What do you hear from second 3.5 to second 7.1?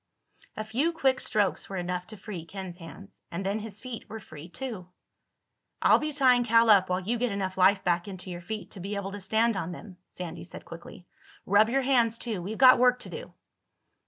his feet were free too. "I'll be tying Cal up while